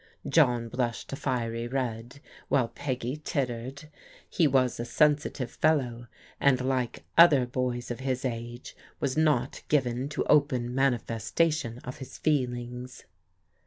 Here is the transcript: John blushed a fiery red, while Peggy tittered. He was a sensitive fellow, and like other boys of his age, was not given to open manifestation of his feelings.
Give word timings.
John 0.27 0.67
blushed 0.67 1.13
a 1.13 1.15
fiery 1.15 1.67
red, 1.67 2.21
while 2.47 2.69
Peggy 2.69 3.17
tittered. 3.23 3.87
He 4.27 4.47
was 4.47 4.79
a 4.79 4.83
sensitive 4.83 5.51
fellow, 5.51 6.07
and 6.39 6.59
like 6.59 7.03
other 7.19 7.45
boys 7.45 7.91
of 7.91 7.99
his 7.99 8.25
age, 8.25 8.75
was 8.99 9.15
not 9.15 9.61
given 9.67 10.09
to 10.09 10.25
open 10.25 10.73
manifestation 10.73 11.77
of 11.83 11.97
his 11.99 12.17
feelings. 12.17 13.03